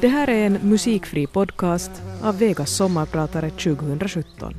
[0.00, 1.90] Det här är en musikfri podcast
[2.22, 4.54] av Vegas sommarpratare 2017.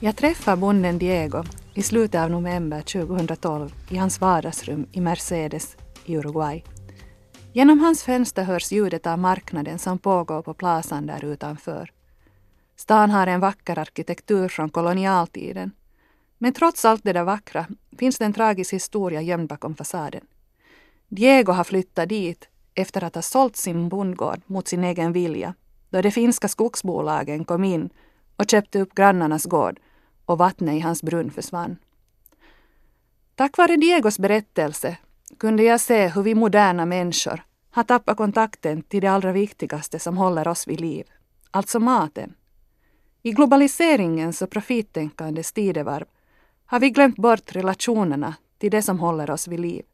[0.00, 1.44] Jag träffar bonden Diego
[1.74, 6.64] i slutet av november 2012 i hans vardagsrum i Mercedes i Uruguay.
[7.52, 11.90] Genom hans fönster hörs ljudet av marknaden som pågår på plazan där utanför.
[12.76, 15.72] Stan har en vacker arkitektur från kolonialtiden.
[16.38, 17.66] Men trots allt det där vackra
[17.98, 20.26] finns det en tragisk historia gömd bakom fasaden.
[21.08, 25.54] Diego har flyttat dit efter att ha sålt sin bondgård mot sin egen vilja
[25.90, 27.90] då de finska skogsbolagen kom in
[28.36, 29.80] och köpte upp grannarnas gård
[30.24, 31.76] och vattnet i hans brunn försvann.
[33.34, 34.96] Tack vare Diegos berättelse
[35.38, 40.16] kunde jag se hur vi moderna människor har tappat kontakten till det allra viktigaste som
[40.16, 41.06] håller oss vid liv,
[41.50, 42.34] alltså maten.
[43.26, 46.06] I globaliseringens och profittänkandets tidevarv
[46.66, 49.84] har vi glömt bort relationerna till det som håller oss vid liv.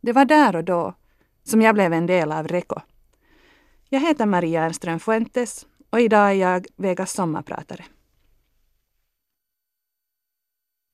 [0.00, 0.94] Det var där och då
[1.42, 2.80] som jag blev en del av REKO.
[3.88, 7.84] Jag heter Maria Ernström Fuentes och idag är jag Vegas sommarpratare.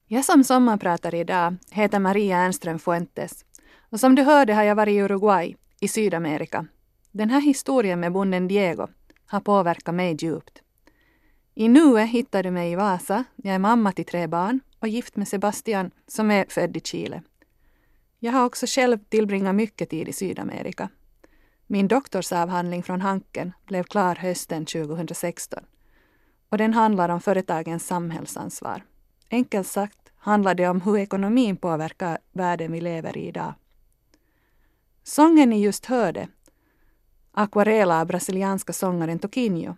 [0.06, 3.44] Jag som sommarpratare idag heter Maria Ernström Fuentes
[3.90, 6.66] och som du hörde har jag varit i Uruguay i Sydamerika.
[7.12, 8.86] Den här historien med bonden Diego
[9.26, 10.62] har påverkat mig djupt.
[11.60, 13.24] I nuet hittar du mig i Vasa.
[13.36, 17.22] Jag är mamma till tre barn och gift med Sebastian som är född i Chile.
[18.18, 20.88] Jag har också själv tillbringat mycket tid i Sydamerika.
[21.66, 25.64] Min doktorsavhandling från Hanken blev klar hösten 2016
[26.48, 28.84] och den handlar om företagens samhällsansvar.
[29.30, 33.54] Enkelt sagt handlar det om hur ekonomin påverkar världen vi lever i idag.
[35.02, 36.28] Sången ni just hörde,
[37.32, 39.76] Aquarela av brasilianska sångaren Toquinho,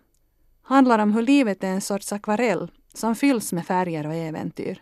[0.71, 4.81] handlar om hur livet är en sorts akvarell som fylls med färger och äventyr.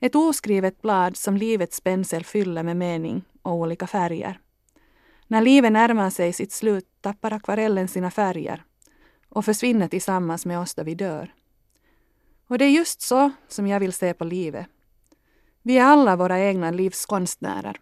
[0.00, 4.40] Ett oskrivet blad som livets pensel fyller med mening och olika färger.
[5.26, 8.64] När livet närmar sig sitt slut tappar akvarellen sina färger
[9.28, 11.34] och försvinner tillsammans med oss då vi dör.
[12.46, 14.66] Och det är just så som jag vill se på livet.
[15.62, 17.80] Vi är alla våra egna livskonstnärer.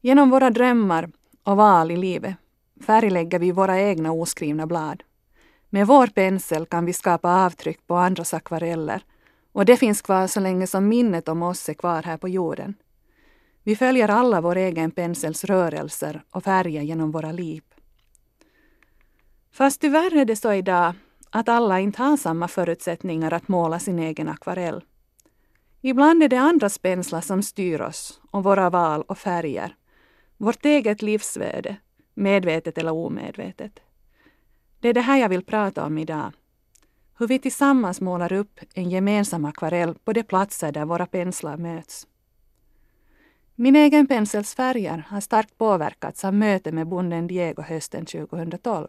[0.00, 1.10] Genom våra drömmar
[1.42, 2.34] och val i livet
[2.86, 5.02] färglägger vi våra egna oskrivna blad.
[5.74, 9.04] Med vår pensel kan vi skapa avtryck på andras akvareller
[9.52, 12.74] och det finns kvar så länge som minnet om oss är kvar här på jorden.
[13.62, 17.62] Vi följer alla vår egen pensels rörelser och färger genom våra liv.
[19.52, 20.94] Fast tyvärr är det så idag
[21.30, 24.84] att alla inte har samma förutsättningar att måla sin egen akvarell.
[25.80, 29.76] Ibland är det andras penslar som styr oss och våra val och färger.
[30.36, 31.76] Vårt eget livsvärde,
[32.14, 33.80] medvetet eller omedvetet.
[34.84, 36.32] Det är det här jag vill prata om idag.
[37.18, 42.06] Hur vi tillsammans målar upp en gemensam akvarell på de platser där våra penslar möts.
[43.54, 48.88] Min egen pensels färger har starkt påverkats av mötet med bonden Diego hösten 2012.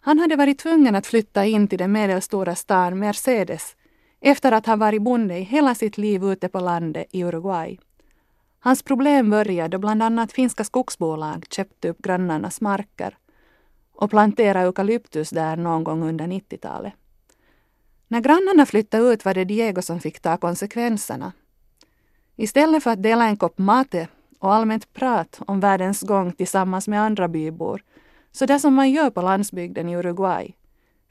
[0.00, 3.76] Han hade varit tvungen att flytta in till den medelstora stan Mercedes
[4.20, 7.78] efter att ha varit bonde i hela sitt liv ute på landet i Uruguay.
[8.58, 13.16] Hans problem började då bland annat finska skogsbolag köpte upp grannarnas marker
[13.94, 16.92] och plantera eukalyptus där någon gång under 90-talet.
[18.08, 21.32] När grannarna flyttade ut var det Diego som fick ta konsekvenserna.
[22.36, 27.00] Istället för att dela en kopp mate och allmänt prat om världens gång tillsammans med
[27.00, 27.82] andra bybor
[28.32, 30.54] så där som man gör på landsbygden i Uruguay,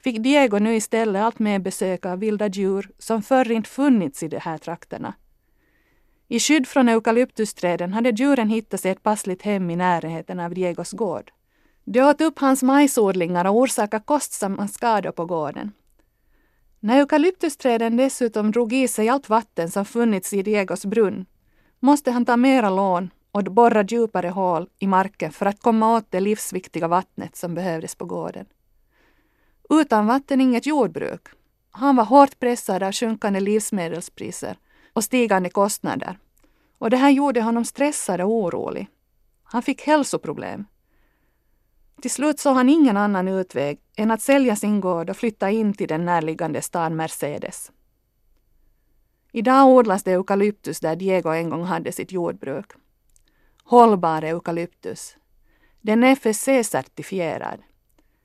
[0.02, 4.28] fick Diego nu istället allt mer besök av vilda djur som förr inte funnits i
[4.28, 5.14] de här trakterna.
[6.28, 10.92] I skydd från eukalyptusträden hade djuren hittat sig ett passligt hem i närheten av Diegos
[10.92, 11.30] gård.
[11.84, 15.72] De åt upp hans majsodlingar och orsakade kostsamma skador på gården.
[16.80, 21.26] När eukalyptusträden dessutom drog i sig allt vatten som funnits i Diegos brunn
[21.80, 26.10] måste han ta mera lån och borra djupare hål i marken för att komma åt
[26.10, 28.46] det livsviktiga vattnet som behövdes på gården.
[29.70, 31.26] Utan vatten inget jordbruk.
[31.70, 34.56] Han var hårt pressad av sjunkande livsmedelspriser
[34.92, 36.18] och stigande kostnader.
[36.78, 38.86] Och det här gjorde honom stressad och orolig.
[39.44, 40.64] Han fick hälsoproblem.
[42.00, 45.74] Till slut såg han ingen annan utväg än att sälja sin gård och flytta in
[45.74, 47.72] till den närliggande stan Mercedes.
[49.32, 52.72] Idag odlas det eukalyptus där Diego en gång hade sitt jordbruk
[53.64, 55.16] hållbar eukalyptus.
[55.80, 57.58] Den är FSC-certifierad.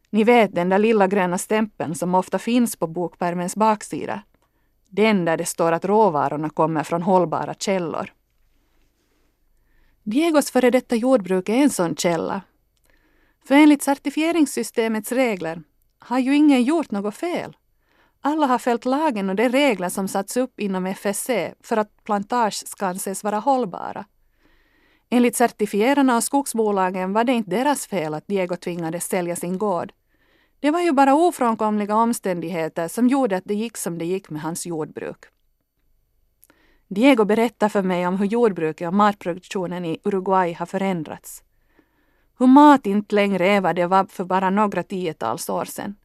[0.09, 4.21] Ni vet den där lilla gröna stämpeln som ofta finns på bokpärmens baksida.
[4.89, 8.13] Den där det står att råvarorna kommer från hållbara källor.
[10.03, 12.41] Diegos före detta jordbruk är en sån källa.
[13.45, 15.63] För enligt certifieringssystemets regler
[15.99, 17.57] har ju ingen gjort något fel.
[18.21, 21.29] Alla har följt lagen och de regler som satts upp inom FSC
[21.63, 24.05] för att plantage ska anses vara hållbara.
[25.09, 29.93] Enligt certifierarna och skogsbolagen var det inte deras fel att Diego tvingades sälja sin gård.
[30.59, 34.41] Det var ju bara ofrånkomliga omständigheter som gjorde att det gick som det gick med
[34.41, 35.25] hans jordbruk.
[36.87, 41.43] Diego berättar för mig om hur jordbruket och matproduktionen i Uruguay har förändrats.
[42.39, 45.95] Hur mat inte längre är vad det var för bara några tiotals år sedan.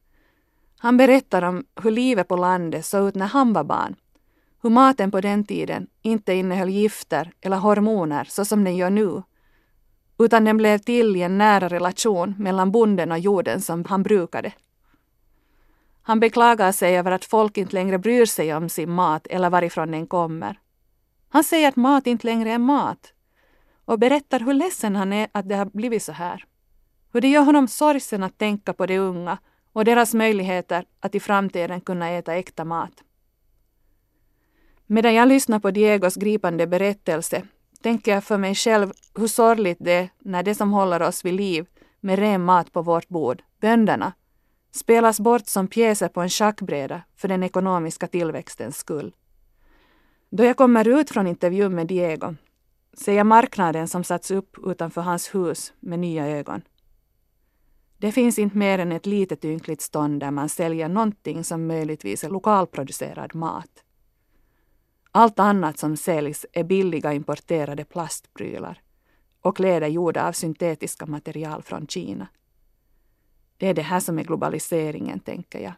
[0.77, 3.95] Han berättar om hur livet på landet såg ut när han var barn.
[4.61, 9.23] Hur maten på den tiden inte innehöll gifter eller hormoner så som den gör nu.
[10.19, 14.53] Utan den blev till i en nära relation mellan bonden och jorden som han brukade.
[16.01, 19.91] Han beklagar sig över att folk inte längre bryr sig om sin mat eller varifrån
[19.91, 20.59] den kommer.
[21.29, 23.14] Han säger att mat inte längre är mat
[23.85, 26.45] och berättar hur ledsen han är att det har blivit så här.
[27.13, 29.37] Hur det gör honom sorgsen att tänka på de unga
[29.73, 33.03] och deras möjligheter att i framtiden kunna äta äkta mat.
[34.87, 37.41] Medan jag lyssnar på Diegos gripande berättelse
[37.81, 41.33] tänker jag för mig själv hur sorgligt det är när det som håller oss vid
[41.33, 41.65] liv
[41.99, 44.13] med ren mat på vårt bord, bönderna,
[44.71, 49.15] spelas bort som pjäser på en schackbräda för den ekonomiska tillväxtens skull.
[50.29, 52.35] Då jag kommer ut från intervjun med Diego
[52.97, 56.61] ser jag marknaden som satts upp utanför hans hus med nya ögon.
[57.97, 62.23] Det finns inte mer än ett litet ynkligt stånd där man säljer någonting som möjligtvis
[62.23, 63.83] är lokalproducerad mat.
[65.11, 68.81] Allt annat som säljs är billiga importerade plastprylar
[69.41, 72.27] och kläder gjorda av syntetiska material från Kina.
[73.57, 75.73] Det är det här som är globaliseringen, tänker jag.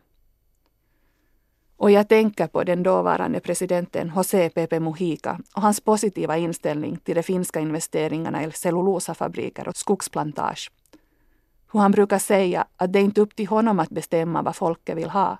[1.77, 7.15] Och jag tänker på den dåvarande presidenten José Pepe Mujica och hans positiva inställning till
[7.15, 10.71] de finska investeringarna i cellulosafabriker och skogsplantage.
[11.71, 14.97] Hur han brukar säga att det inte är upp till honom att bestämma vad folket
[14.97, 15.38] vill ha.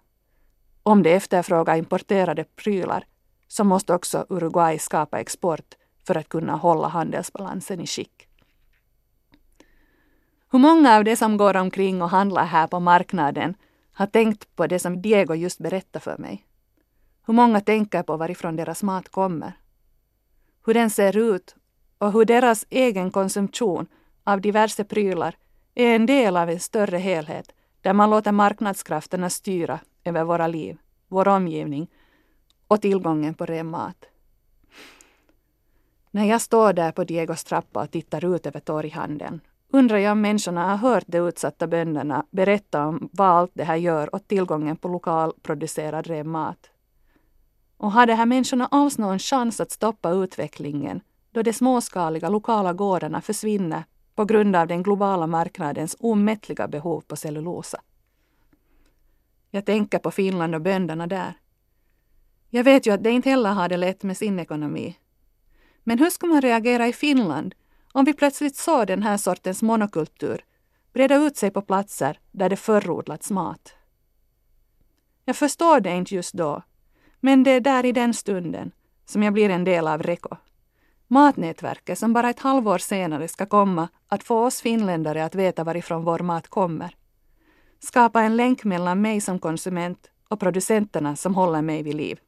[0.84, 3.04] Om de efterfrågar importerade prylar
[3.48, 5.76] så måste också Uruguay skapa export
[6.08, 8.28] för att kunna hålla handelsbalansen i skick.
[10.52, 13.56] Hur många av de som går omkring och handlar här på marknaden
[13.98, 16.46] har tänkt på det som Diego just berättade för mig?
[17.26, 19.54] Hur många tänker på varifrån deras mat kommer?
[20.66, 21.56] Hur den ser ut
[21.98, 23.88] och hur deras egen konsumtion
[24.24, 25.36] av diverse prylar
[25.76, 27.52] är en del av en större helhet
[27.82, 30.78] där man låter marknadskrafterna styra över våra liv,
[31.08, 31.88] vår omgivning
[32.68, 34.06] och tillgången på ren mat.
[36.12, 39.42] När jag står där på Diegos trappa och tittar ut över torghandeln
[39.72, 43.76] undrar jag om människorna har hört de utsatta bönderna berätta om vad allt det här
[43.76, 46.70] gör åt tillgången på lokalproducerad ren mat.
[47.78, 52.74] Och har de här människorna alls någon chans att stoppa utvecklingen då de småskaliga lokala
[52.74, 53.84] gårdarna försvinner
[54.16, 57.82] på grund av den globala marknadens omättliga behov på cellulosa?
[59.52, 61.34] Jag tänker på Finland och bönderna där.
[62.50, 64.98] Jag vet ju att de inte heller har det lätt med sin ekonomi.
[65.84, 67.56] Men hur ska man reagera i Finland
[67.98, 70.44] om vi plötsligt såg den här sortens monokultur
[70.94, 73.74] breda ut sig på platser där det förrodlats mat?
[75.26, 76.62] Jag förstår det inte just då,
[77.20, 78.72] men det är där i den stunden
[79.06, 80.36] som jag blir en del av Reko.
[81.08, 86.04] Matnätverket som bara ett halvår senare ska komma att få oss finländare att veta varifrån
[86.04, 86.96] vår mat kommer.
[87.80, 92.20] Skapa en länk mellan mig som konsument och producenterna som håller mig vid liv.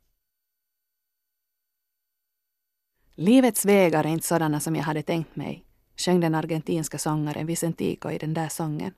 [3.22, 5.66] Livets vägar är inte sådana som jag hade tänkt mig,
[5.98, 8.94] sjöng den argentinska sångaren Vicentico i den där sången.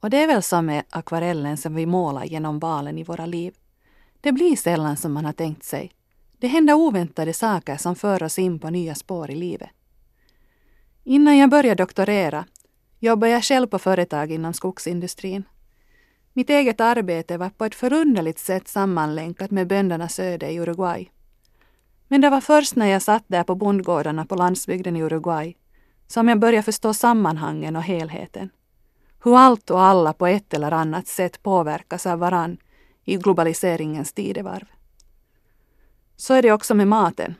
[0.00, 3.54] Och det är väl så med akvarellen som vi målar genom valen i våra liv.
[4.20, 5.90] Det blir sällan som man har tänkt sig.
[6.38, 9.70] Det händer oväntade saker som för oss in på nya spår i livet.
[11.04, 12.44] Innan jag började doktorera
[12.98, 15.44] jobbade jag själv på företag inom skogsindustrin.
[16.32, 21.10] Mitt eget arbete var på ett förunderligt sätt sammanlänkat med böndernas öde i Uruguay.
[22.12, 25.56] Men det var först när jag satt där på bondgårdarna på landsbygden i Uruguay
[26.06, 28.50] som jag började förstå sammanhangen och helheten.
[29.24, 32.56] Hur allt och alla på ett eller annat sätt påverkas av varann
[33.04, 34.64] i globaliseringens tidevarv.
[36.16, 37.34] Så är det också med maten.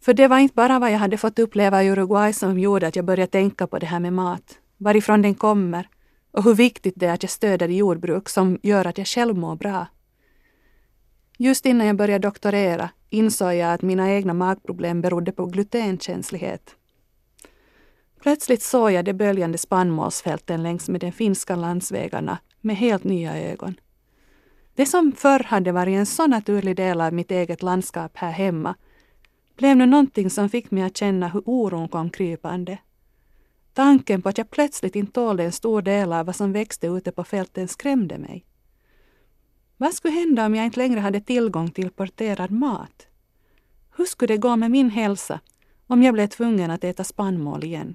[0.00, 2.96] För det var inte bara vad jag hade fått uppleva i Uruguay som gjorde att
[2.96, 5.88] jag började tänka på det här med mat, varifrån den kommer
[6.30, 9.56] och hur viktigt det är att jag stöder jordbruk som gör att jag själv mår
[9.56, 9.86] bra.
[11.38, 16.76] Just innan jag började doktorera insåg jag att mina egna magproblem berodde på glutenkänslighet.
[18.20, 23.74] Plötsligt såg jag de böljande spannmålsfälten längs med de finska landsvägarna med helt nya ögon.
[24.74, 28.74] Det som förr hade varit en så naturlig del av mitt eget landskap här hemma
[29.56, 32.78] blev nu någonting som fick mig att känna hur oron kom krypande.
[33.72, 37.12] Tanken på att jag plötsligt inte tålde en stor del av vad som växte ute
[37.12, 38.44] på fälten skrämde mig.
[39.76, 43.06] Vad skulle hända om jag inte längre hade tillgång till porterad mat?
[43.96, 45.40] Hur skulle det gå med min hälsa
[45.86, 47.94] om jag blev tvungen att äta spannmål igen?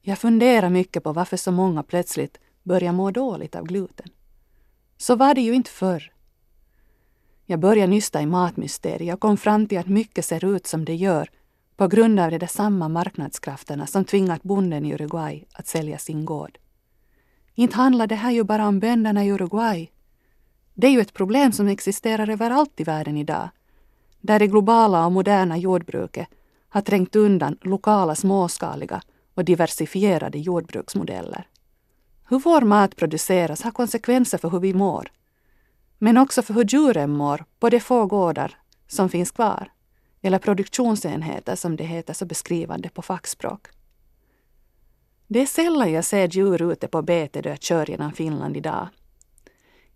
[0.00, 4.08] Jag funderar mycket på varför så många plötsligt börjar må dåligt av gluten.
[4.96, 6.12] Så var det ju inte förr.
[7.46, 10.94] Jag började nysta i matmysteriet och kom fram till att mycket ser ut som det
[10.94, 11.30] gör
[11.76, 16.24] på grund av de där samma marknadskrafterna som tvingat bonden i Uruguay att sälja sin
[16.24, 16.58] gård.
[17.54, 19.90] Inte handlar det här ju bara om bönderna i Uruguay.
[20.78, 23.48] Det är ju ett problem som existerar överallt i världen idag,
[24.20, 26.28] där det globala och moderna jordbruket
[26.68, 29.02] har trängt undan lokala småskaliga
[29.34, 31.48] och diversifierade jordbruksmodeller.
[32.28, 35.12] Hur vår mat produceras har konsekvenser för hur vi mår,
[35.98, 39.72] men också för hur djuren mår på de få gårdar som finns kvar,
[40.22, 43.66] eller produktionsenheter som det heter så beskrivande på fackspråk.
[45.26, 48.88] Det är sällan jag ser djur ute på bete då jag kör genom Finland idag.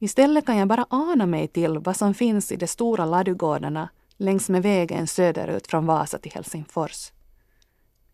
[0.03, 4.49] Istället kan jag bara ana mig till vad som finns i de stora ladugårdarna längs
[4.49, 7.13] med vägen söderut från Vasa till Helsingfors.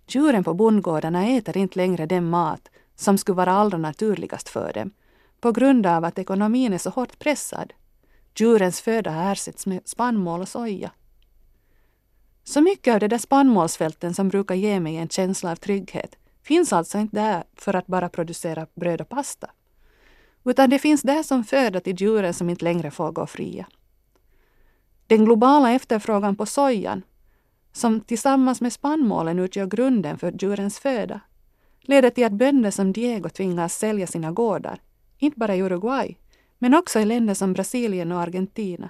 [0.09, 4.91] Djuren på bondgårdarna äter inte längre den mat som skulle vara allra naturligast för dem
[5.41, 7.73] på grund av att ekonomin är så hårt pressad.
[8.37, 10.91] Djurens föda ersätts med spannmål och soja.
[12.45, 16.73] Så mycket av de där spannmålsfälten som brukar ge mig en känsla av trygghet finns
[16.73, 19.51] alltså inte där för att bara producera bröd och pasta.
[20.47, 23.67] Utan det finns där som föda till djuren som inte längre får gå fria.
[25.07, 27.03] Den globala efterfrågan på sojan,
[27.73, 31.21] som tillsammans med spannmålen utgör grunden för djurens föda,
[31.81, 34.81] leder till att bönder som Diego tvingas sälja sina gårdar,
[35.19, 36.17] inte bara i Uruguay,
[36.59, 38.89] men också i länder som Brasilien och Argentina.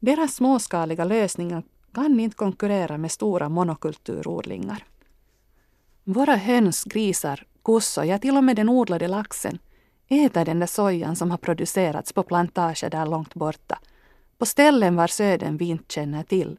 [0.00, 4.84] Deras småskaliga lösningar kan inte konkurrera med stora monokulturodlingar.
[6.04, 9.58] Våra höns, grisar, kossor, ja till och med den odlade laxen
[10.10, 13.78] äter den där sojan som har producerats på plantager där långt borta,
[14.38, 16.58] på ställen vars öden vi inte känner till,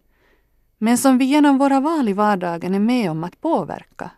[0.78, 4.12] men som vi genom våra val i vardagen är med om att påverka.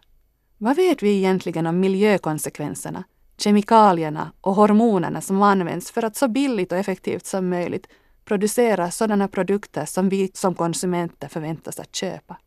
[0.58, 3.04] Vad vet vi egentligen om miljökonsekvenserna,
[3.38, 7.88] kemikalierna och hormonerna som används för att så billigt och effektivt som möjligt
[8.26, 12.38] producera sådana produkter som vi som konsumenter förväntas att köpa?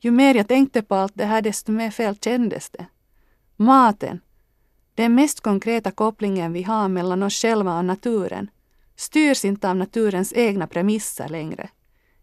[0.00, 2.86] Ju mer jag tänkte på allt det här, desto mer fel kändes det.
[3.56, 4.20] Maten,
[4.94, 8.50] den mest konkreta kopplingen vi har mellan oss själva och naturen,
[8.96, 11.70] styrs inte av naturens egna premisser längre.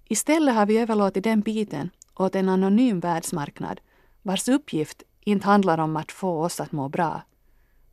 [0.05, 3.81] Istället har vi överlåtit den biten åt en anonym världsmarknad
[4.21, 7.21] vars uppgift inte handlar om att få oss att må bra,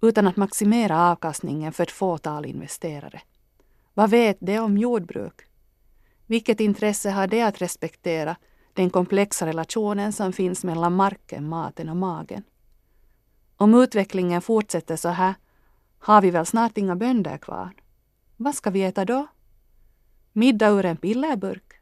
[0.02, 3.20] utan att maximera avkastningen för ett fåtal investerare.
[3.94, 5.40] Vad vet det om jordbruk?
[6.26, 8.36] Vilket intresse har det att respektera
[8.72, 12.42] den komplexa relationen som finns mellan marken, maten och magen?
[13.58, 15.34] Om utvecklingen fortsätter så här
[15.98, 17.74] har vi väl snart inga bönder kvar.
[18.36, 19.26] Vad ska vi äta då?
[20.32, 21.72] Middag ur en pillerburk?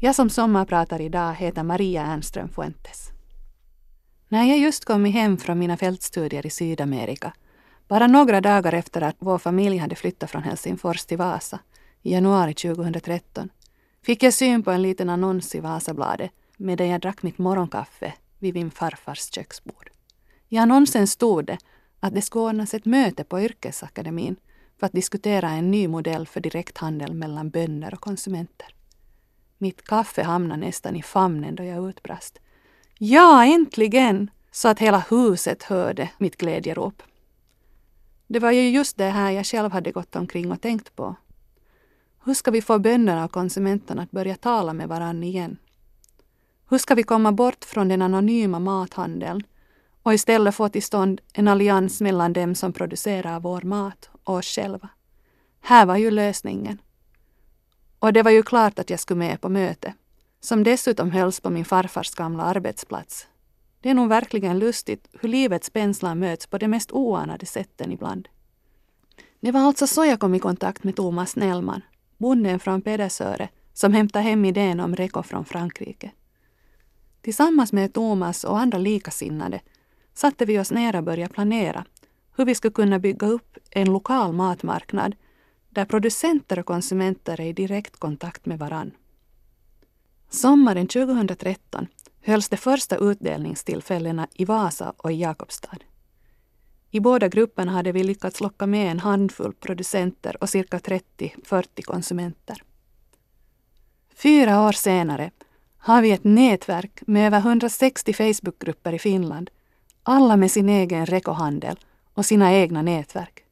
[0.00, 3.08] Jag som sommarpratar idag heter Maria Ernström Fuentes.
[4.28, 7.32] När jag just kommit hem från mina fältstudier i Sydamerika,
[7.88, 11.60] bara några dagar efter att vår familj hade flyttat från Helsingfors till Vasa
[12.02, 13.48] i januari 2013,
[14.02, 18.54] fick jag syn på en liten annons i Vasabladet medan jag drack mitt morgonkaffe vid
[18.54, 19.90] min farfars köksbord.
[20.48, 21.58] I annonsen stod det
[22.00, 24.36] att det skulle ordnas ett möte på Yrkesakademin
[24.78, 28.74] för att diskutera en ny modell för direkthandel mellan bönder och konsumenter.
[29.58, 32.38] Mitt kaffe hamnade nästan i famnen då jag utbrast.
[32.98, 34.30] Ja, äntligen!
[34.50, 37.02] Så att hela huset hörde mitt glädjerop.
[38.26, 41.16] Det var ju just det här jag själv hade gått omkring och tänkt på.
[42.24, 45.56] Hur ska vi få bönderna och konsumenterna att börja tala med varann igen?
[46.70, 49.42] Hur ska vi komma bort från den anonyma mathandeln
[50.02, 54.46] och istället få till stånd en allians mellan dem som producerar vår mat och oss
[54.46, 54.88] själva?
[55.60, 56.78] Här var ju lösningen.
[57.98, 59.94] Och det var ju klart att jag skulle med på möte,
[60.40, 63.26] som dessutom hölls på min farfars gamla arbetsplats.
[63.80, 68.28] Det är nog verkligen lustigt hur livets penslar möts på de mest oanade sätten ibland.
[69.40, 71.82] Det var alltså så jag kom i kontakt med Thomas Nellman,
[72.16, 76.10] bonden från Pedersöre, som hämtade hem idén om Reko från Frankrike.
[77.22, 79.60] Tillsammans med Thomas och andra likasinnade
[80.14, 81.84] satte vi oss ner och började planera
[82.36, 85.14] hur vi skulle kunna bygga upp en lokal matmarknad
[85.70, 88.90] där producenter och konsumenter är i direkt kontakt med varann.
[90.28, 91.86] Sommaren 2013
[92.20, 95.78] hölls de första utdelningstillfällena i Vasa och i Jakobstad.
[96.90, 102.62] I båda grupperna hade vi lyckats locka med en handfull producenter och cirka 30-40 konsumenter.
[104.14, 105.30] Fyra år senare
[105.88, 109.50] har vi ett nätverk med över 160 Facebookgrupper i Finland,
[110.02, 111.78] alla med sin egen rekohandel
[112.14, 113.44] och sina egna nätverk.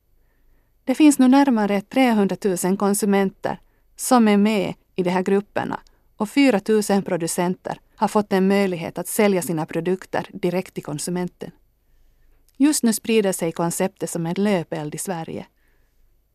[0.85, 3.61] Det finns nu närmare 300 000 konsumenter
[3.97, 5.81] som är med i de här grupperna
[6.17, 11.51] och 4 000 producenter har fått en möjlighet att sälja sina produkter direkt till konsumenten.
[12.57, 15.47] Just nu sprider sig konceptet som en löpeld i Sverige.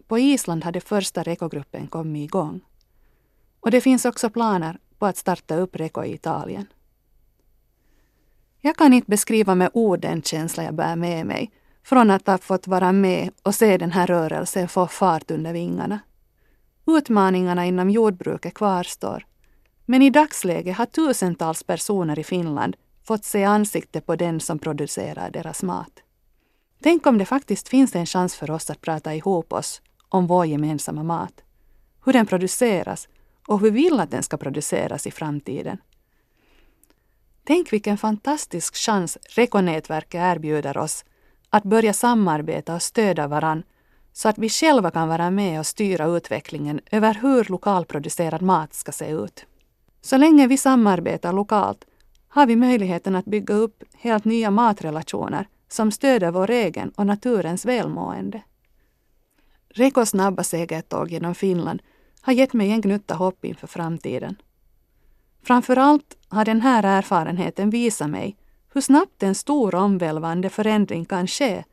[0.07, 2.61] På Island har den första rekogruppen kommit igång.
[3.59, 6.65] Och det finns också planer på att starta upp Reko i Italien.
[8.59, 11.51] Jag kan inte beskriva med ord den känsla jag bär med mig
[11.83, 15.99] från att ha fått vara med och se den här rörelsen få fart under vingarna.
[16.87, 19.25] Utmaningarna inom jordbruket kvarstår.
[19.85, 25.29] Men i dagsläget har tusentals personer i Finland fått se ansiktet på den som producerar
[25.31, 25.99] deras mat.
[26.83, 30.45] Tänk om det faktiskt finns en chans för oss att prata ihop oss om vår
[30.45, 31.43] gemensamma mat.
[32.05, 33.07] Hur den produceras
[33.51, 35.77] och hur vi vill att den ska produceras i framtiden.
[37.43, 41.05] Tänk vilken fantastisk chans Rekonätverket erbjuder oss
[41.49, 43.63] att börja samarbeta och stödja varann
[44.13, 48.91] så att vi själva kan vara med och styra utvecklingen över hur lokalproducerad mat ska
[48.91, 49.45] se ut.
[50.01, 51.85] Så länge vi samarbetar lokalt
[52.27, 57.65] har vi möjligheten att bygga upp helt nya matrelationer som stöder vår egen och naturens
[57.65, 58.41] välmående.
[59.69, 61.81] Rekos snabba segertåg genom Finland
[62.21, 64.35] har gett mig en gnutta hopp inför framtiden.
[65.43, 68.37] Framför allt har den här erfarenheten visat mig
[68.73, 71.63] hur snabbt en stor omvälvande förändring kan ske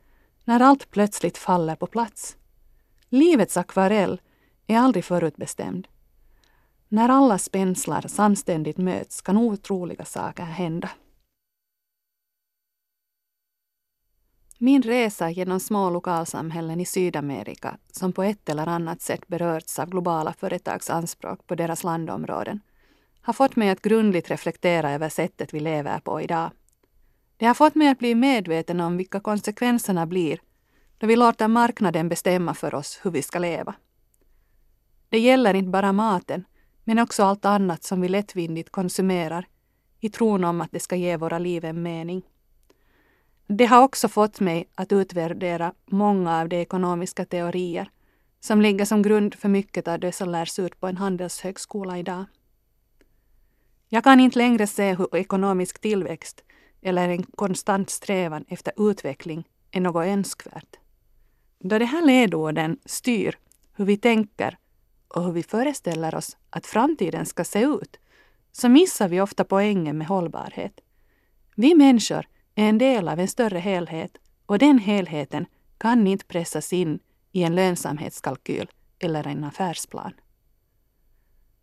[0.43, 2.37] när allt plötsligt faller på plats.
[3.09, 4.21] Livets akvarell
[4.67, 5.87] är aldrig förutbestämd.
[6.87, 10.89] När alla spenslar samständigt möts kan otroliga saker hända.
[14.61, 19.89] Min resa genom små lokalsamhällen i Sydamerika som på ett eller annat sätt berörts av
[19.89, 22.59] globala företags anspråk på deras landområden
[23.21, 26.51] har fått mig att grundligt reflektera över sättet vi lever på idag.
[27.37, 30.39] Det har fått mig att bli medveten om vilka konsekvenserna blir
[30.97, 33.75] då vi låter marknaden bestämma för oss hur vi ska leva.
[35.09, 36.45] Det gäller inte bara maten,
[36.83, 39.47] men också allt annat som vi lättvindigt konsumerar
[39.99, 42.23] i tron om att det ska ge våra liv en mening.
[43.51, 47.89] Det har också fått mig att utvärdera många av de ekonomiska teorier
[48.39, 52.25] som ligger som grund för mycket av det som lärs ut på en handelshögskola idag.
[53.87, 56.43] Jag kan inte längre se hur ekonomisk tillväxt
[56.81, 60.75] eller en konstant strävan efter utveckling är något önskvärt.
[61.59, 63.37] Då de här ledorden styr
[63.73, 64.57] hur vi tänker
[65.07, 67.97] och hur vi föreställer oss att framtiden ska se ut,
[68.51, 70.79] så missar vi ofta poängen med hållbarhet.
[71.55, 75.45] Vi människor är en del av en större helhet och den helheten
[75.77, 76.99] kan inte pressas in
[77.31, 80.13] i en lönsamhetskalkyl eller en affärsplan.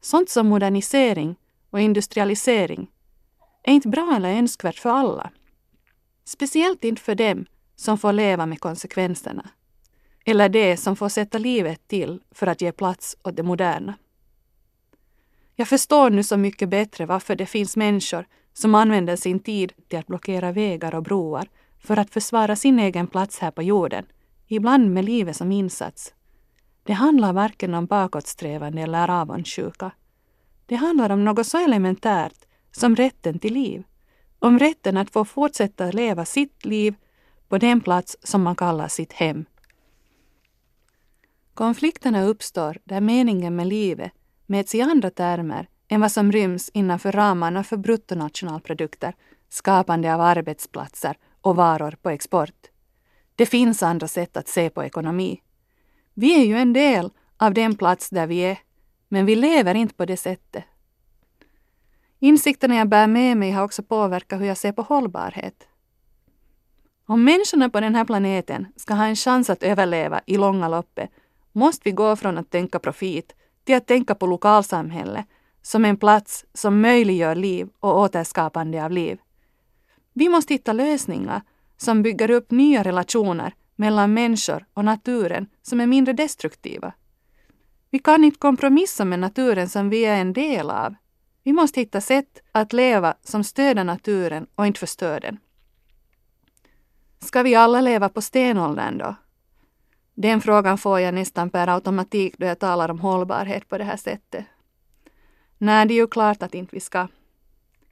[0.01, 1.37] Sånt som modernisering
[1.71, 2.91] och industrialisering
[3.63, 5.31] är inte bra eller önskvärt för alla.
[6.25, 7.47] Speciellt inte för dem
[7.77, 9.51] som får leva med konsekvenserna.
[10.25, 13.95] Eller de som får sätta livet till för att ge plats åt det moderna.
[15.55, 18.27] Jag förstår nu så mycket bättre varför det finns människor
[18.59, 23.07] som använder sin tid till att blockera vägar och broar för att försvara sin egen
[23.07, 24.07] plats här på jorden,
[24.47, 26.15] ibland med livet som insats.
[26.83, 29.91] Det handlar varken om bakåtsträvande eller avundsjuka.
[30.67, 33.83] Det handlar om något så elementärt som rätten till liv.
[34.39, 36.95] Om rätten att få fortsätta leva sitt liv
[37.49, 39.45] på den plats som man kallar sitt hem.
[41.55, 44.13] Konflikterna uppstår där meningen med livet
[44.47, 49.15] mäts i andra termer än vad som ryms innanför ramarna för bruttonationalprodukter,
[49.49, 52.67] skapande av arbetsplatser och varor på export.
[53.37, 55.43] Det finns andra sätt att se på ekonomi.
[56.15, 58.59] Vi är ju en del av den plats där vi är,
[59.09, 60.65] men vi lever inte på det sättet.
[62.19, 65.69] Insikterna jag bär med mig har också påverkat hur jag ser på hållbarhet.
[67.07, 71.11] Om människorna på den här planeten ska ha en chans att överleva i långa loppet
[71.53, 75.25] måste vi gå från att tänka profit till att tänka på lokalsamhälle
[75.67, 79.19] som en plats som möjliggör liv och återskapande av liv.
[80.13, 81.43] Vi måste hitta lösningar
[81.77, 86.93] som bygger upp nya relationer mellan människor och naturen som är mindre destruktiva.
[87.91, 90.95] Vi kan inte kompromissa med naturen som vi är en del av.
[91.43, 95.39] Vi måste hitta sätt att leva som stöder naturen och inte förstör den.
[97.21, 99.15] Ska vi alla leva på stenåldern då?
[100.15, 103.97] Den frågan får jag nästan per automatik då jag talar om hållbarhet på det här
[103.97, 104.47] sättet.
[105.59, 107.09] Nej, det är ju klart att inte vi ska.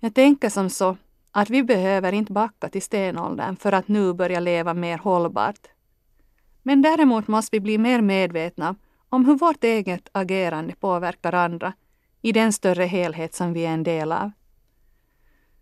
[0.01, 0.97] Jag tänker som så
[1.31, 5.69] att vi behöver inte backa till stenåldern för att nu börja leva mer hållbart.
[6.63, 8.77] Men däremot måste vi bli mer medvetna
[9.09, 11.73] om hur vårt eget agerande påverkar andra
[12.23, 14.31] i den större helhet som vi är en del av.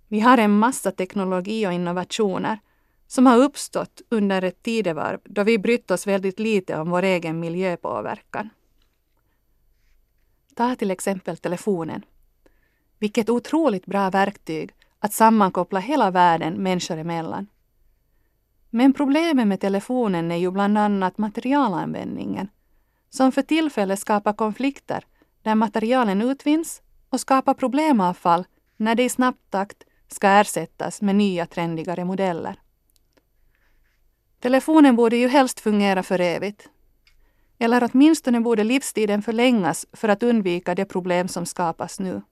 [0.09, 2.59] Vi har en massa teknologi och innovationer
[3.07, 7.41] som har uppstått under ett tidevarv då vi brytt oss väldigt lite om vår egen
[7.41, 8.51] miljöpåverkan.
[10.55, 12.05] Ta till exempel telefonen.
[12.99, 17.47] Vilket otroligt bra verktyg att sammankoppla hela världen människor emellan.
[18.71, 22.49] Men problemet med telefonen är ju bland annat materialanvändningen,
[23.11, 25.05] som för tillfället skapar konflikter
[25.43, 28.45] där materialen utvinns och skapar problemavfall
[28.77, 32.57] när det i snabb takt ska ersättas med nya trendigare modeller.
[34.41, 36.69] Telefonen borde ju helst fungera för evigt.
[37.63, 42.23] Eller åtminstone borde livstiden förlängas för att undvika de problem som skapas nu.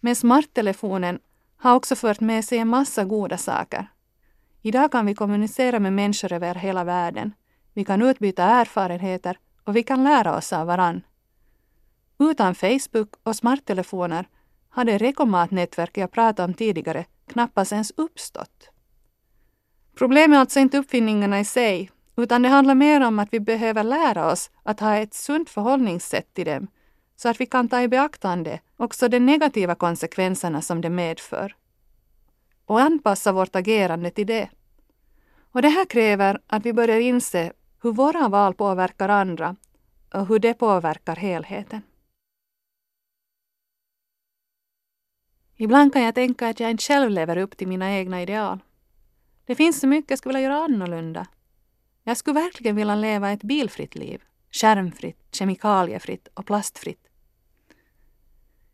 [0.00, 1.18] Men smarttelefonen
[1.56, 3.86] har också fört med sig en massa goda saker.
[4.62, 7.32] Idag kan vi kommunicera med människor över hela världen.
[7.74, 11.02] Vi kan utbyta erfarenheter och vi kan lära oss av varann.
[12.18, 14.28] Utan Facebook och smarttelefoner
[14.68, 18.70] hade rekomatnätverk jag pratade om tidigare knappast ens uppstått.
[19.98, 21.90] Problemet är alltså inte uppfinningarna i sig,
[22.22, 26.34] utan det handlar mer om att vi behöver lära oss att ha ett sunt förhållningssätt
[26.34, 26.66] till dem,
[27.16, 31.56] så att vi kan ta i beaktande också de negativa konsekvenserna som det medför.
[32.64, 34.48] Och anpassa vårt agerande till det.
[35.52, 37.52] Och det här kräver att vi börjar inse
[37.82, 39.56] hur våra val påverkar andra
[40.14, 41.82] och hur det påverkar helheten.
[45.56, 48.58] Ibland kan jag tänka att jag inte själv lever upp till mina egna ideal.
[49.46, 51.26] Det finns så mycket jag skulle vilja göra annorlunda.
[52.04, 54.22] Jag skulle verkligen vilja leva ett bilfritt liv.
[54.50, 57.06] Skärmfritt, kemikaliefritt och plastfritt.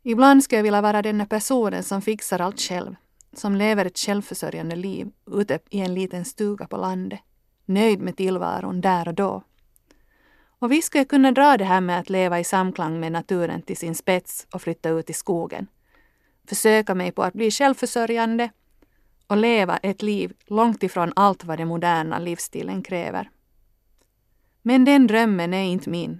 [0.03, 2.95] Ibland skulle jag vilja vara den personen som fixar allt själv.
[3.33, 7.19] Som lever ett självförsörjande liv ute i en liten stuga på landet.
[7.65, 9.43] Nöjd med tillvaron där och då.
[10.59, 13.61] Och visst skulle jag kunna dra det här med att leva i samklang med naturen
[13.61, 15.67] till sin spets och flytta ut i skogen.
[16.47, 18.49] Försöka mig på att bli självförsörjande
[19.27, 23.29] och leva ett liv långt ifrån allt vad den moderna livsstilen kräver.
[24.61, 26.19] Men den drömmen är inte min.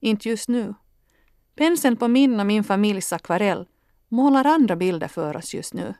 [0.00, 0.74] Inte just nu.
[1.54, 3.66] Penseln på min och min familjs akvarell
[4.08, 5.94] målar andra bilder för oss just nu.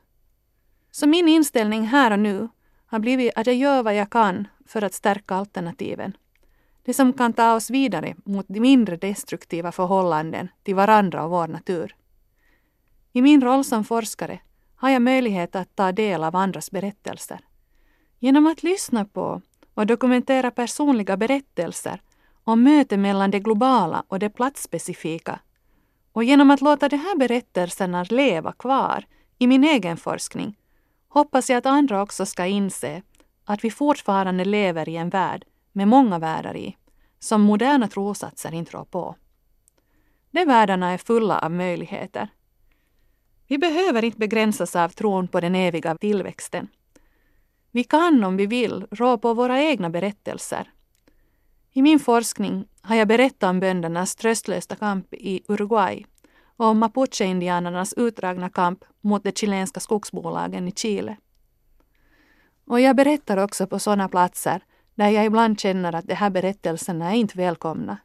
[0.91, 2.49] Så min inställning här och nu
[2.85, 6.17] har blivit att jag gör vad jag kan för att stärka alternativen.
[6.83, 11.47] Det som kan ta oss vidare mot de mindre destruktiva förhållanden till varandra och vår
[11.47, 11.95] natur.
[13.11, 14.39] I min roll som forskare
[14.83, 17.39] har jag möjlighet att ta del av andras berättelser.
[18.19, 19.41] Genom att lyssna på
[19.73, 22.01] och dokumentera personliga berättelser
[22.43, 25.39] om möte mellan det globala och det platsspecifika
[26.11, 29.05] och genom att låta de här berättelserna leva kvar
[29.37, 30.57] i min egen forskning
[31.07, 33.01] hoppas jag att andra också ska inse
[33.45, 36.77] att vi fortfarande lever i en värld med många världar i,
[37.19, 39.15] som moderna trosatser inte rår på.
[40.31, 42.29] De världarna är fulla av möjligheter
[43.47, 46.67] vi behöver inte begränsas av tron på den eviga tillväxten.
[47.71, 50.71] Vi kan, om vi vill, rå på våra egna berättelser.
[51.71, 56.05] I min forskning har jag berättat om böndernas tröstlösa kamp i Uruguay
[56.57, 61.17] och om mapuche-indianernas utdragna kamp mot de chilenska skogsbolagen i Chile.
[62.65, 64.63] Och jag berättar också på sådana platser
[64.95, 67.97] där jag ibland känner att de här berättelserna är inte välkomna.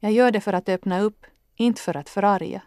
[0.00, 2.62] Jag gör det för att öppna upp, inte för att förarga.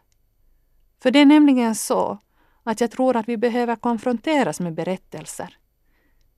[1.03, 2.17] För det är nämligen så
[2.63, 5.57] att jag tror att vi behöver konfronteras med berättelser.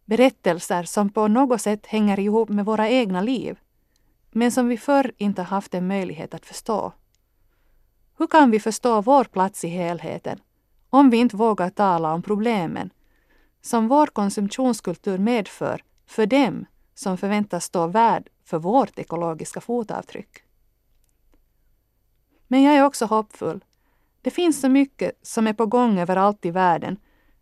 [0.06, 3.60] Berättelser som på något sätt hänger ihop med våra egna liv,
[4.32, 6.94] men som vi förr inte haft en möjlighet att förstå.
[8.18, 10.40] Hur kan vi förstå vår plats i helheten
[10.90, 12.90] om vi inte vågar tala om problemen
[13.62, 20.44] som vår konsumtionskultur medför för dem som förväntas stå värd för vårt ekologiska fotavtryck?
[22.48, 23.64] Men jag är också hoppfull
[24.26, 26.98] det finns så mycket som är på gång överallt i världen,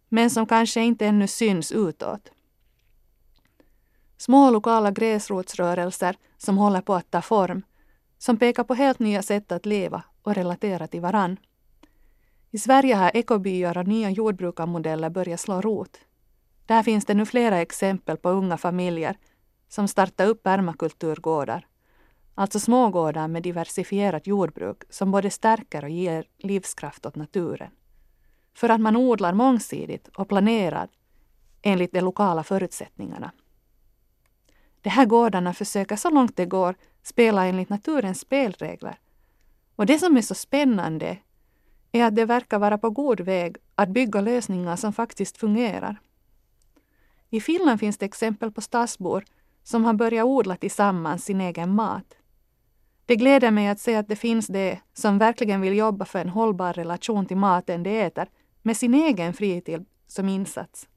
[0.10, 2.32] men som kanske inte ännu syns utåt.
[4.17, 7.62] Små lokala gräsrotsrörelser som håller på att ta form,
[8.17, 11.38] som pekar på helt nya sätt att leva och relatera till varann.
[12.52, 15.98] I Sverige har ekobyar och nya jordbrukarmodeller börjat slå rot.
[16.65, 19.17] Där finns det nu flera exempel på unga familjer
[19.69, 21.67] som startar upp permakulturgårdar
[22.36, 27.72] Alltså smågårdar med diversifierat jordbruk som både stärker och ger livskraft åt naturen.
[28.54, 30.89] För att man odlar mångsidigt och planerar
[31.62, 33.32] enligt de lokala förutsättningarna.
[34.82, 39.00] De här gårdarna försöker så långt det går spela enligt naturens spelregler.
[39.76, 41.17] Och det som är så spännande
[41.91, 46.00] är att det verkar vara på god väg att bygga lösningar som faktiskt fungerar.
[47.30, 49.24] I Finland finns det exempel på stadsbor
[49.63, 52.15] som har börjat odla tillsammans sin egen mat.
[53.13, 56.30] Det gläder mig att se att det finns de som verkligen vill jobba för en
[56.30, 58.28] hållbar relation till maten de äter
[58.62, 60.88] med sin egen fritid som insats.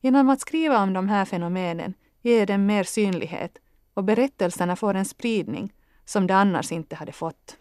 [0.00, 3.58] Genom att skriva om de här fenomenen ger dem mer synlighet
[3.94, 5.72] och berättelserna får en spridning
[6.04, 7.56] som de annars inte hade fått.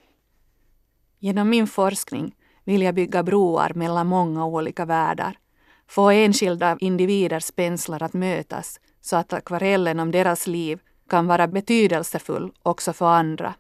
[1.20, 5.38] Genom min forskning vill jag bygga broar mellan många olika världar,
[5.88, 12.52] få enskilda individers penslar att mötas så att akvarellen om deras liv kan vara betydelsefull
[12.64, 13.54] också för andra.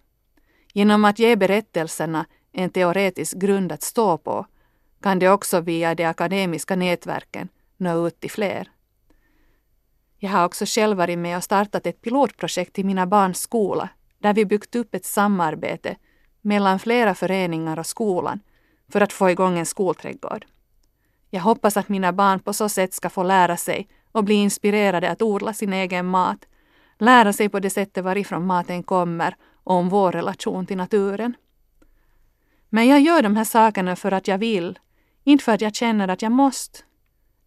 [0.73, 4.45] Genom att ge berättelserna en teoretisk grund att stå på
[5.01, 8.71] kan de också via de akademiska nätverken nå ut till fler.
[10.17, 14.33] Jag har också själv varit med och startat ett pilotprojekt i mina barns skola där
[14.33, 15.95] vi byggt upp ett samarbete
[16.41, 18.39] mellan flera föreningar och skolan
[18.89, 20.45] för att få igång en skolträdgård.
[21.29, 25.09] Jag hoppas att mina barn på så sätt ska få lära sig och bli inspirerade
[25.09, 26.45] att odla sin egen mat,
[26.97, 31.35] lära sig på det sättet varifrån maten kommer och om vår relation till naturen.
[32.69, 34.79] Men jag gör de här sakerna för att jag vill,
[35.23, 36.79] inte för att jag känner att jag måste.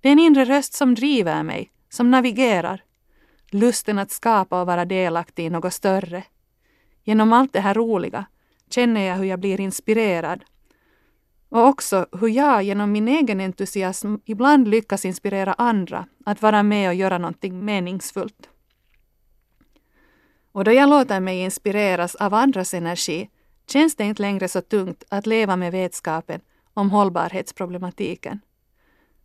[0.00, 2.82] Det är en inre röst som driver mig, som navigerar.
[3.50, 6.24] Lusten att skapa och vara delaktig i något större.
[7.04, 8.24] Genom allt det här roliga
[8.70, 10.44] känner jag hur jag blir inspirerad.
[11.48, 16.88] Och också hur jag genom min egen entusiasm ibland lyckas inspirera andra att vara med
[16.88, 18.48] och göra någonting meningsfullt.
[20.52, 23.30] Och då jag låter mig inspireras av andras energi
[23.66, 26.40] känns det inte längre så tungt att leva med vetskapen
[26.74, 28.40] om hållbarhetsproblematiken.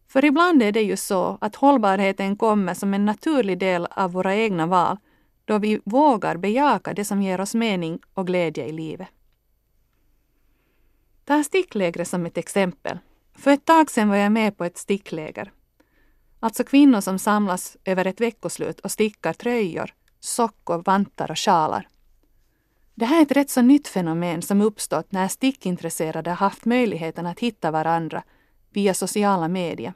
[0.07, 4.35] För ibland är det ju så att hållbarheten kommer som en naturlig del av våra
[4.35, 4.97] egna val
[5.45, 9.07] då vi vågar bejaka det som ger oss mening och glädje i livet.
[11.25, 12.99] Ta sticklägret som ett exempel.
[13.35, 15.51] För ett tag sedan var jag med på ett stickläger.
[16.39, 21.87] Alltså kvinnor som samlas över ett veckoslut och stickar tröjor, sockor, vantar och sjalar.
[22.95, 27.39] Det här är ett rätt så nytt fenomen som uppstått när stickintresserade haft möjligheten att
[27.39, 28.23] hitta varandra
[28.69, 29.93] via sociala medier.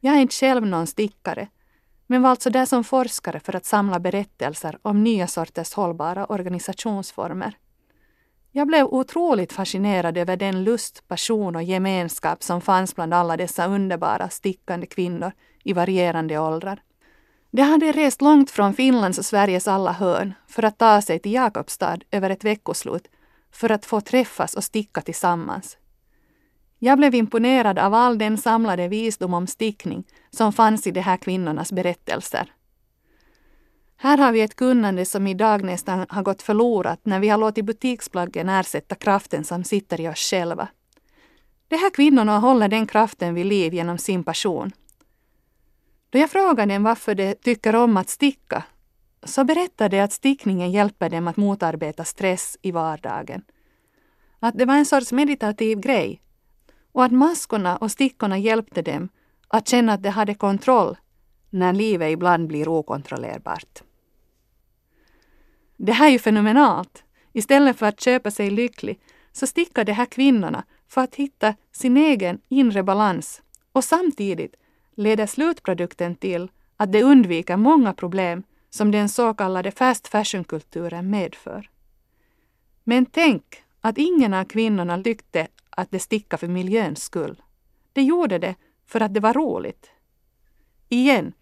[0.00, 1.48] Jag är inte själv någon stickare,
[2.06, 7.58] men var alltså där som forskare för att samla berättelser om nya sorters hållbara organisationsformer.
[8.50, 13.66] Jag blev otroligt fascinerad över den lust, passion och gemenskap som fanns bland alla dessa
[13.66, 15.32] underbara stickande kvinnor
[15.64, 16.82] i varierande åldrar.
[17.54, 21.32] De hade rest långt från Finlands och Sveriges alla hörn för att ta sig till
[21.32, 23.08] Jakobstad över ett veckoslut
[23.50, 25.76] för att få träffas och sticka tillsammans.
[26.78, 31.16] Jag blev imponerad av all den samlade visdom om stickning som fanns i de här
[31.16, 32.52] kvinnornas berättelser.
[33.96, 37.64] Här har vi ett kunnande som idag nästan har gått förlorat när vi har låtit
[37.64, 40.68] butiksplaggen ersätta kraften som sitter i oss själva.
[41.68, 44.72] De här kvinnorna håller den kraften vid liv genom sin passion.
[46.12, 48.64] Då jag frågade dem varför de tycker om att sticka
[49.22, 53.42] så berättade de att stickningen hjälper dem att motarbeta stress i vardagen.
[54.40, 56.22] Att det var en sorts meditativ grej
[56.92, 59.08] och att maskorna och stickorna hjälpte dem
[59.48, 60.96] att känna att de hade kontroll
[61.50, 63.82] när livet ibland blir okontrollerbart.
[65.76, 67.04] Det här är ju fenomenalt.
[67.32, 69.00] Istället för att köpa sig lycklig
[69.32, 74.54] så stickar de här kvinnorna för att hitta sin egen inre balans och samtidigt
[74.94, 81.70] leder slutprodukten till att de undviker många problem som den så kallade fast fashion-kulturen medför.
[82.84, 87.42] Men tänk att ingen av kvinnorna tyckte att de stickade för miljöns skull.
[87.92, 88.54] De gjorde det
[88.86, 89.90] för att det var roligt.
[90.88, 91.32] Igen,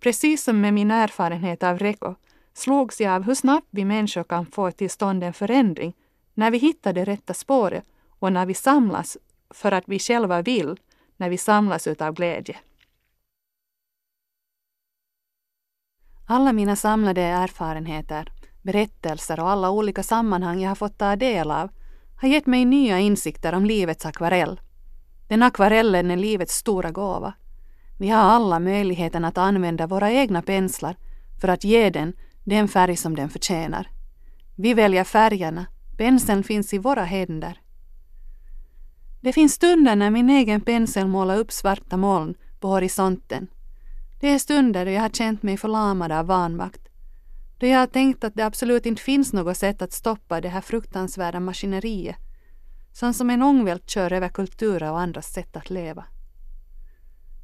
[0.00, 2.14] precis som med min erfarenhet av Reko,
[2.54, 5.94] slogs jag av hur snabbt vi människor kan få till stånd en förändring
[6.34, 7.84] när vi hittar det rätta spåret
[8.18, 9.18] och när vi samlas
[9.50, 10.80] för att vi själva vill,
[11.16, 12.56] när vi samlas utav glädje.
[16.30, 21.70] Alla mina samlade erfarenheter, berättelser och alla olika sammanhang jag har fått ta del av
[22.16, 24.60] har gett mig nya insikter om livets akvarell.
[25.28, 27.34] Den akvarellen är livets stora gåva.
[27.98, 30.96] Vi har alla möjligheten att använda våra egna penslar
[31.40, 32.12] för att ge den
[32.44, 33.90] den färg som den förtjänar.
[34.56, 37.60] Vi väljer färgerna, penseln finns i våra händer.
[39.20, 43.48] Det finns stunder när min egen pensel målar upp svarta moln på horisonten.
[44.20, 46.88] Det är stunder då jag har känt mig förlamad av vanmakt.
[47.58, 50.60] Då jag har tänkt att det absolut inte finns något sätt att stoppa det här
[50.60, 52.16] fruktansvärda maskineriet
[52.92, 56.04] som som en ångvält kör över kulturer och andras sätt att leva.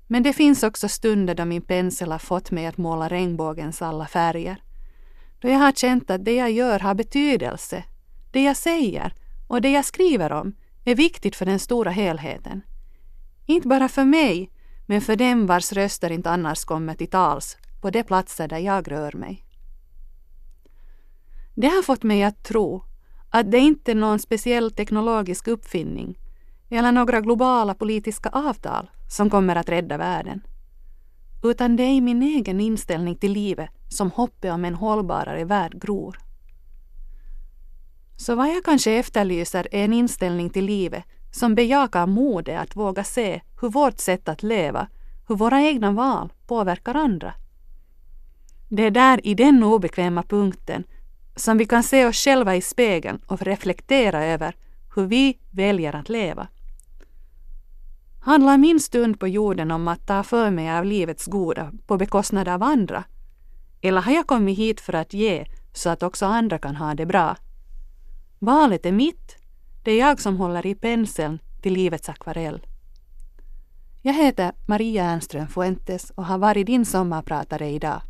[0.07, 4.07] Men det finns också stunder då min pensel har fått mig att måla regnbågens alla
[4.07, 4.63] färger.
[5.39, 7.85] Då jag har känt att det jag gör har betydelse.
[8.33, 9.15] Det jag säger
[9.49, 12.63] och det jag skriver om är viktigt för den stora helheten.
[13.47, 14.51] Inte bara för mig,
[14.87, 18.93] men för dem vars röster inte annars kommer till tals på de platser där jag
[18.93, 19.45] rör mig.
[21.55, 22.85] Det har fått mig att tro
[23.31, 26.19] att det inte är någon speciell teknologisk uppfinning
[26.71, 30.47] eller några globala politiska avtal som kommer att rädda världen.
[31.43, 35.83] utan det är i min egen inställning till livet som hoppet om en hållbarare värld
[35.83, 36.19] gror.
[38.17, 43.05] Så vad jag kanske efterlyser är en inställning till livet som bejakar modet att våga
[43.05, 44.87] se hur vårt sätt att leva,
[45.29, 47.35] hur våra egna val påverkar andra.
[48.69, 50.85] Det är där i den obekväma punkten
[51.37, 54.57] som vi kan se oss själva i spegeln och reflektera över
[54.95, 56.47] hur vi väljer att leva.
[58.21, 62.49] Handlar min stund på jorden om att ta för mig av livets goda på bekostnad
[62.49, 63.05] av andra?
[63.81, 67.07] Eller har jag kommit hit för att ge så att också andra kan ha det
[67.07, 67.37] bra?
[68.39, 69.44] Valet är mitt.
[69.85, 72.67] Det är jag som håller i penseln till livets akvarell.
[74.03, 78.01] Jag heter Maria Ernström Fuentes och har varit din sommarpratare idag.